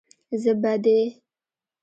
زه 0.41 0.51
به 0.61 0.73
دې. 0.83 0.99